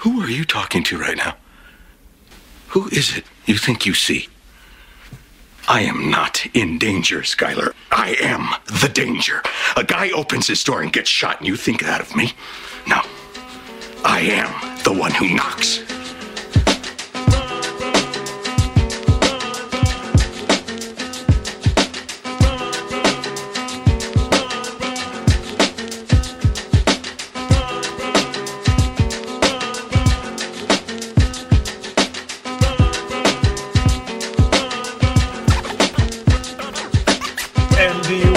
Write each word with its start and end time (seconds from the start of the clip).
Who 0.00 0.22
are 0.22 0.30
you 0.30 0.46
talking 0.46 0.82
to 0.84 0.96
right 0.96 1.16
now? 1.16 1.36
Who 2.68 2.88
is 2.88 3.18
it 3.18 3.24
you 3.44 3.58
think 3.58 3.84
you 3.84 3.92
see? 3.92 4.28
I 5.68 5.82
am 5.82 6.08
not 6.08 6.46
in 6.54 6.78
danger, 6.78 7.18
Skyler. 7.18 7.74
I 7.92 8.16
am 8.18 8.48
the 8.80 8.88
danger. 8.88 9.42
A 9.76 9.84
guy 9.84 10.10
opens 10.12 10.46
his 10.46 10.64
door 10.64 10.80
and 10.80 10.90
gets 10.90 11.10
shot, 11.10 11.40
and 11.40 11.46
you 11.46 11.54
think 11.54 11.82
that 11.82 12.00
of 12.00 12.16
me? 12.16 12.32
No. 12.86 13.02
I 14.02 14.20
am 14.20 14.82
the 14.84 14.92
one 14.98 15.12
who 15.12 15.34
knocks. 15.34 15.80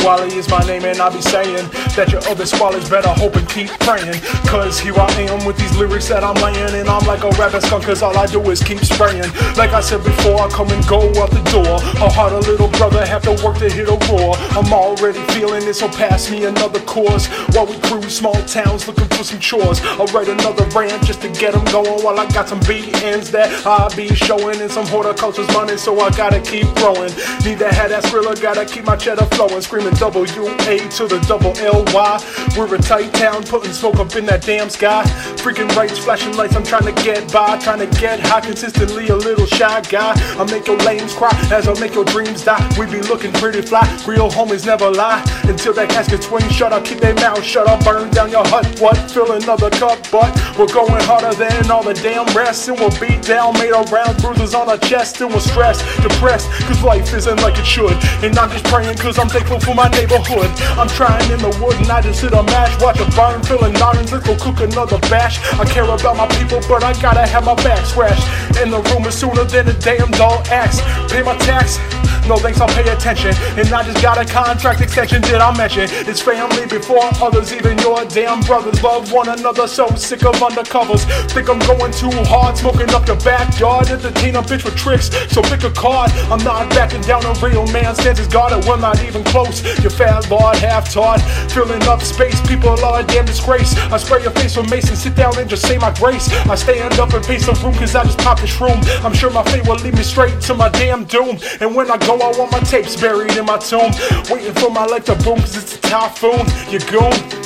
Wally 0.04 0.36
is 0.36 0.50
my 0.50 0.60
name, 0.68 0.84
and 0.84 1.00
I 1.00 1.10
be 1.10 1.22
saying 1.22 1.66
that 1.96 2.12
your 2.12 2.22
other 2.28 2.46
swallows 2.46 2.90
better 2.90 3.10
hope 3.10 3.36
and 3.36 3.48
keep 3.48 3.70
praying. 3.80 4.20
Cause 4.46 4.80
here 4.80 4.96
I 4.98 5.10
am 5.32 5.46
with 5.46 5.58
these 5.58 5.76
lyrics 5.78 6.10
that 6.10 6.24
I'm 6.24 6.36
laying, 6.44 6.76
and 6.76 6.90
I'm 6.90 7.06
like 7.08 7.24
a 7.24 7.30
rabbit 7.40 7.64
skunk, 7.64 7.86
cause 7.86 8.02
all 8.02 8.18
I 8.18 8.26
do 8.28 8.42
is 8.52 8.62
keep 8.62 8.80
spraying. 8.80 9.32
Like 9.56 9.72
I 9.72 9.80
said 9.80 10.04
before, 10.04 10.42
I 10.42 10.50
come 10.50 10.70
and 10.72 10.86
go 10.88 11.00
out 11.22 11.32
the 11.32 11.42
door. 11.52 11.80
A 12.04 12.40
little 12.40 12.70
brother 12.70 13.06
have 13.06 13.22
to 13.24 13.32
work 13.46 13.58
to 13.58 13.70
hit 13.70 13.88
a 13.88 13.98
roar. 14.10 14.36
I'm 14.58 14.74
already 14.74 15.20
feeling 15.34 15.64
it, 15.68 15.76
so 15.76 15.88
pass 15.88 16.32
me 16.32 16.46
another 16.46 16.80
course. 16.82 17.28
While 17.54 17.68
we 17.68 17.78
cruise 17.82 18.18
small 18.18 18.34
towns 18.44 18.88
looking 18.88 19.08
for 19.10 19.24
some 19.24 19.40
chores. 19.40 19.80
I'll 20.00 20.08
write 20.08 20.28
another 20.30 20.66
rant 20.76 21.04
just 21.04 21.22
to 21.22 21.30
get 21.30 21.54
them 21.54 21.64
going 21.66 22.04
while 22.04 22.20
I 22.20 22.26
got 22.32 22.50
some 22.50 22.60
BNs 22.62 23.30
that 23.32 23.66
I 23.66 23.94
be 23.96 24.14
showing 24.16 24.60
and 24.62 24.72
some 24.72 24.88
horticulture's 24.88 25.48
money, 25.50 25.78
so 25.78 26.00
I 26.00 26.10
gotta 26.12 26.42
keep 26.42 26.68
growing. 26.76 27.12
Need 27.46 27.60
to 27.60 27.72
have 27.72 27.90
that 27.90 28.04
skrilla, 28.06 28.40
gotta 28.42 28.66
keep 28.66 28.86
my 28.86 28.96
cheddar 28.96 29.26
flowing, 29.36 29.62
screaming 29.62 29.93
W 30.00 30.48
A 30.68 30.78
to 30.98 31.08
the 31.08 31.24
double 31.28 31.58
L 31.60 31.84
Y. 31.94 32.54
We're 32.58 32.74
a 32.76 32.78
tight 32.78 33.14
town, 33.14 33.44
putting 33.44 33.74
smoke 33.74 33.98
up 33.98 34.16
in 34.16 34.26
that 34.26 34.42
damn 34.44 34.70
sky. 34.70 35.04
Freaking 35.38 35.74
rights, 35.76 35.98
flashing 36.00 36.36
lights, 36.36 36.56
I'm 36.56 36.64
trying 36.64 36.94
to 36.94 37.04
get 37.04 37.32
by, 37.32 37.58
trying 37.60 37.80
to 37.80 38.00
get 38.00 38.20
high, 38.20 38.42
consistently 38.42 39.08
a 39.10 39.16
little 39.16 39.46
shy 39.46 39.82
guy. 39.82 40.14
I 40.40 40.44
make 40.52 40.68
your 40.68 40.78
lames 40.78 41.14
cry 41.14 41.32
as 41.52 41.68
I 41.68 41.80
make 41.80 41.94
your 41.94 42.06
dreams 42.06 42.44
die. 42.44 42.62
We 42.78 42.86
be 42.86 43.02
looking 43.02 43.32
pretty 43.34 43.62
fly, 43.62 43.84
real 44.08 44.30
homies 44.30 44.66
never 44.66 44.90
lie. 44.90 45.24
Until 45.44 45.74
that 45.74 45.90
casket 45.90 46.24
swing 46.24 46.48
shut, 46.50 46.74
I'll 46.74 46.82
keep 46.82 47.00
their 47.00 47.16
mouth 47.16 47.44
shut. 47.44 47.68
I'll 47.68 47.82
burn 47.84 48.10
down 48.12 48.30
your 48.30 48.46
hut. 48.48 48.80
What? 48.80 48.98
Fill 49.12 49.32
another 49.34 49.70
cup, 49.70 50.00
but 50.12 50.32
we're 50.58 50.72
going 50.72 51.02
harder 51.04 51.34
than 51.36 51.72
all 51.72 51.84
the 51.84 51.94
damn 51.94 52.26
rest. 52.36 52.68
And 52.68 52.78
we'll 52.80 52.94
beat 53.00 53.22
down, 53.24 53.54
made 53.56 53.72
our 53.72 53.86
around 53.92 54.22
bruises 54.22 54.54
on 54.54 54.70
our 54.70 54.78
chest. 54.78 55.22
And 55.22 55.34
we're 55.34 55.40
stressed, 55.40 55.84
depressed, 56.02 56.50
cause 56.68 56.84
life 56.84 57.14
isn't 57.14 57.40
like 57.42 57.58
it 57.58 57.66
should. 57.66 57.94
And 58.24 58.38
I'm 58.38 58.50
just 58.52 58.66
praying 58.66 58.98
cause 58.98 59.18
I'm 59.18 59.30
thankful 59.30 59.60
for 59.60 59.76
my 59.76 59.90
neighborhood. 59.90 60.50
I'm 60.78 60.88
trying 60.88 61.30
in 61.32 61.40
the 61.40 61.54
wood 61.62 61.76
and 61.78 61.90
I 61.90 62.02
just 62.02 62.22
sit 62.22 62.34
a 62.34 62.44
mash, 62.44 62.80
watch 62.82 63.00
a 63.00 63.10
burn, 63.16 63.44
feeling 63.44 63.74
nonsense. 63.74 64.12
Let's 64.12 64.28
go 64.28 64.36
cook 64.38 64.62
another 64.62 65.00
bash. 65.10 65.40
I 65.60 65.66
care 65.66 65.84
about 65.84 66.18
my 66.18 66.28
people, 66.38 66.60
but 66.68 66.84
I 66.84 66.94
gotta 67.02 67.26
have 67.26 67.46
my 67.46 67.56
back 67.56 67.86
scratched. 67.86 68.26
And 68.58 68.72
the 68.72 68.82
room 68.94 69.06
is 69.06 69.18
sooner 69.18 69.44
than 69.44 69.68
a 69.68 69.74
damn 69.80 70.12
doll 70.12 70.44
axe. 70.48 70.82
Pay 71.12 71.24
my 71.24 71.38
tax. 71.38 71.80
No 72.28 72.38
thanks, 72.38 72.62
I'll 72.62 72.70
pay 72.70 72.90
attention. 72.90 73.34
And 73.60 73.68
I 73.74 73.84
just 73.84 74.02
got 74.02 74.18
a 74.18 74.24
contract 74.24 74.80
extension, 74.80 75.22
did 75.22 75.42
I 75.42 75.56
mention? 75.58 75.88
It's 76.08 76.22
family 76.22 76.66
before 76.68 77.04
others, 77.22 77.52
even 77.52 77.78
your 77.80 78.06
damn 78.06 78.40
brothers 78.42 78.82
love 78.82 79.12
one 79.12 79.28
another. 79.28 79.68
So 79.68 79.88
sick 79.96 80.24
of 80.24 80.42
undercovers. 80.44 81.08
Think 81.32 81.50
I'm 81.50 81.60
going 81.60 81.92
too 81.92 82.12
hard, 82.28 82.58
smoking 82.58 82.90
up 82.92 83.08
your 83.08 83.20
backyard. 83.24 83.88
Entertain 83.88 84.36
a 84.36 84.42
bitch 84.42 84.64
with 84.64 84.76
tricks, 84.76 85.10
so 85.32 85.42
pick 85.42 85.64
a 85.64 85.72
card. 85.72 86.12
I'm 86.30 86.44
not 86.44 86.70
backing 86.72 87.02
down, 87.02 87.26
a 87.26 87.34
real 87.40 87.66
man 87.72 87.96
stands 87.96 88.20
his 88.20 88.28
guard, 88.28 88.54
and 88.54 88.64
we're 88.66 88.80
not 88.80 89.02
even 89.04 89.24
close. 89.24 89.64
You 89.84 89.90
fat 89.90 90.30
lord, 90.30 90.58
half 90.58 90.92
taught, 90.92 91.22
filling 91.52 91.82
up 91.84 92.02
space. 92.02 92.40
People 92.48 92.76
are 92.84 93.00
a 93.02 93.04
damn 93.04 93.26
disgrace. 93.26 93.76
I 93.92 93.98
spray 93.98 94.22
your 94.22 94.32
face 94.32 94.56
with 94.58 94.70
mason, 94.70 94.96
sit 94.96 95.16
down 95.16 95.38
and 95.38 95.50
just 95.50 95.66
say 95.66 95.78
my 95.78 95.94
grace. 95.96 96.30
I 96.48 96.56
stand 96.56 97.00
up 97.00 97.14
and 97.14 97.26
face 97.26 97.46
the 97.46 97.54
room, 97.64 97.74
cause 97.76 97.96
I 97.96 98.04
just 98.04 98.20
pop 98.20 98.40
this 98.40 98.60
room. 98.60 98.80
I'm 99.04 99.14
sure 99.14 99.30
my 99.32 99.44
fate 99.46 99.68
will 99.68 99.76
lead 99.76 99.96
me 99.96 100.04
straight 100.04 100.40
to 100.42 100.54
my 100.54 100.70
damn 100.70 101.06
doom. 101.06 101.40
And 101.62 101.76
when 101.76 101.90
I 101.90 101.98
go, 101.98 102.16
I 102.20 102.38
want 102.38 102.52
my 102.52 102.60
tapes 102.60 103.00
buried 103.00 103.36
in 103.38 103.46
my 103.46 103.58
tomb. 103.58 103.92
Waiting 104.30 104.54
for 104.54 104.70
my 104.70 104.86
life 104.86 105.06
to 105.06 105.16
boom, 105.24 105.40
cause 105.40 105.58
it's 105.58 105.78
a 105.78 105.82
typhoon. 105.82 106.46
You 106.72 106.80
goon. 106.80 107.43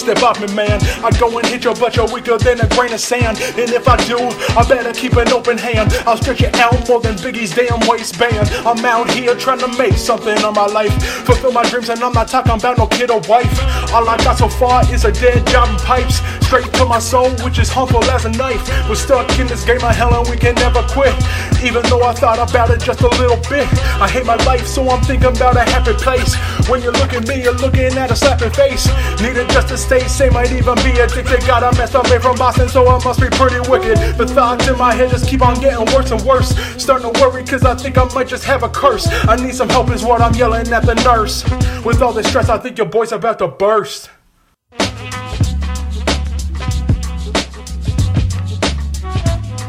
Step 0.00 0.22
up 0.22 0.40
me, 0.40 0.46
man. 0.54 0.80
I 1.04 1.10
go 1.20 1.28
and 1.36 1.46
hit 1.46 1.62
your 1.62 1.74
butt, 1.74 1.94
you're 1.94 2.10
weaker 2.10 2.38
than 2.38 2.58
a 2.60 2.68
grain 2.68 2.90
of 2.94 3.00
sand. 3.00 3.36
And 3.36 3.70
if 3.70 3.86
I 3.86 3.96
do, 4.08 4.16
I 4.56 4.66
better 4.66 4.94
keep 4.94 5.12
an 5.12 5.28
open 5.28 5.58
hand. 5.58 5.92
I'll 6.06 6.16
stretch 6.16 6.40
it 6.40 6.56
out 6.56 6.88
more 6.88 7.02
than 7.02 7.16
Biggie's 7.16 7.54
damn 7.54 7.86
waistband. 7.86 8.48
I'm 8.64 8.82
out 8.86 9.10
here 9.10 9.34
trying 9.34 9.58
to 9.58 9.68
make 9.76 9.92
something 9.92 10.42
of 10.42 10.54
my 10.54 10.64
life. 10.64 10.94
Fulfill 11.26 11.52
my 11.52 11.68
dreams, 11.68 11.90
and 11.90 12.02
I'm 12.02 12.14
not 12.14 12.28
talking 12.28 12.52
about 12.52 12.78
no 12.78 12.86
kid 12.86 13.10
or 13.10 13.20
wife. 13.28 13.52
All 13.92 14.08
I 14.08 14.16
got 14.24 14.38
so 14.38 14.48
far 14.48 14.82
is 14.90 15.04
a 15.04 15.12
dead 15.12 15.46
job 15.46 15.68
and 15.68 15.78
pipes. 15.80 16.22
Straight 16.46 16.72
to 16.80 16.86
my 16.86 16.98
soul, 16.98 17.30
which 17.44 17.58
is 17.58 17.68
harmful 17.68 18.02
as 18.04 18.24
a 18.24 18.30
knife. 18.30 18.66
We're 18.88 18.96
stuck 18.96 19.38
in 19.38 19.46
this 19.46 19.64
game 19.64 19.84
of 19.84 19.94
hell 19.94 20.12
and 20.18 20.28
we 20.28 20.36
can 20.36 20.54
never 20.56 20.82
quit. 20.88 21.14
Even 21.62 21.82
though 21.90 22.02
I 22.02 22.12
thought 22.12 22.40
about 22.40 22.70
it 22.70 22.80
just 22.80 23.02
a 23.02 23.08
little 23.20 23.36
bit. 23.48 23.68
I 24.00 24.08
hate 24.08 24.26
my 24.26 24.36
life, 24.46 24.66
so 24.66 24.88
I'm 24.88 25.02
thinking 25.02 25.36
about 25.36 25.56
a 25.56 25.62
happy 25.62 25.92
place. 25.92 26.34
When 26.68 26.82
you 26.82 26.90
look 26.90 27.12
at 27.12 27.28
me, 27.28 27.42
you're 27.42 27.54
looking 27.54 27.92
at 27.98 28.10
a 28.10 28.16
slapping 28.16 28.50
face. 28.50 28.88
Needed 29.20 29.48
just 29.50 29.68
to 29.68 29.76
stay 29.90 30.06
sane, 30.06 30.32
might 30.32 30.52
even 30.52 30.76
be 30.76 30.92
addicted. 31.00 31.44
Got 31.48 31.64
a 31.64 31.76
messed 31.76 31.96
up 31.96 32.08
made 32.08 32.22
from 32.22 32.36
Boston, 32.36 32.68
so 32.68 32.86
I 32.86 33.02
must 33.02 33.20
be 33.20 33.28
pretty 33.30 33.58
wicked. 33.68 33.98
The 34.16 34.24
thoughts 34.24 34.68
in 34.68 34.78
my 34.78 34.94
head 34.94 35.10
just 35.10 35.28
keep 35.28 35.42
on 35.42 35.60
getting 35.60 35.84
worse 35.92 36.12
and 36.12 36.22
worse. 36.22 36.56
Starting 36.80 37.12
to 37.12 37.20
worry, 37.20 37.42
cause 37.44 37.64
I 37.64 37.74
think 37.74 37.98
I 37.98 38.04
might 38.14 38.28
just 38.28 38.44
have 38.44 38.62
a 38.62 38.68
curse. 38.68 39.08
I 39.26 39.34
need 39.34 39.52
some 39.52 39.68
help, 39.68 39.90
is 39.90 40.04
what 40.04 40.20
I'm 40.20 40.34
yelling 40.34 40.68
at 40.72 40.86
the 40.86 40.94
nurse. 40.94 41.42
With 41.84 42.02
all 42.02 42.12
this 42.12 42.28
stress, 42.28 42.48
I 42.48 42.58
think 42.58 42.78
your 42.78 42.86
boy's 42.86 43.10
about 43.10 43.40
to 43.40 43.48
burst. 43.48 44.10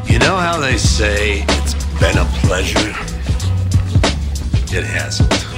You 0.05 0.19
know 0.19 0.37
how 0.37 0.59
they 0.59 0.77
say 0.77 1.45
it's 1.47 1.73
been 1.99 2.17
a 2.19 2.25
pleasure? 2.45 2.89
It 4.77 4.83
hasn't. 4.85 5.50